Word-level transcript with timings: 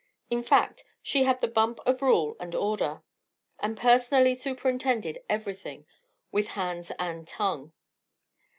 In 0.31 0.41
fact, 0.41 0.83
she 1.03 1.25
had 1.25 1.41
the 1.41 1.47
bump 1.47 1.79
of 1.85 2.01
rule 2.01 2.35
and 2.39 2.55
order, 2.55 3.03
and 3.59 3.77
personally 3.77 4.33
superintended 4.33 5.19
everything 5.29 5.85
with 6.31 6.47
hands 6.57 6.91
and 6.97 7.27
tongue. 7.27 7.71